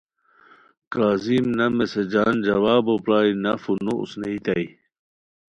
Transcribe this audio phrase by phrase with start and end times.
[0.93, 4.65] کاظم نہ میسجان جوابو پرائے نہ فونو اوسنئیتائے